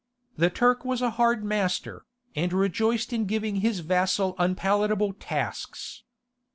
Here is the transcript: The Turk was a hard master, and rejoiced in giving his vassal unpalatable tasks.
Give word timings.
The 0.35 0.49
Turk 0.49 0.83
was 0.83 1.03
a 1.03 1.11
hard 1.11 1.43
master, 1.43 2.07
and 2.35 2.51
rejoiced 2.53 3.13
in 3.13 3.25
giving 3.27 3.57
his 3.57 3.81
vassal 3.81 4.33
unpalatable 4.39 5.13
tasks. 5.13 6.01